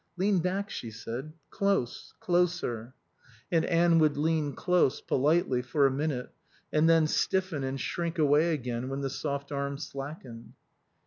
[0.17, 1.31] "Lean back," she said.
[1.51, 2.15] "Close.
[2.19, 2.95] Closer."
[3.51, 6.31] And Anne would lean close, politely, for a minute,
[6.73, 10.53] and then stiffen and shrink away again when the soft arm slackened.